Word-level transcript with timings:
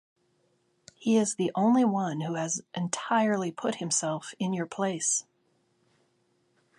He 0.95 1.15
is 1.15 1.35
the 1.35 1.51
only 1.53 1.85
one 1.85 2.21
Who 2.21 2.33
has 2.33 2.63
entirely 2.73 3.51
put 3.51 3.75
Himself 3.75 4.33
in 4.39 4.51
your 4.51 4.65
place. 4.65 5.25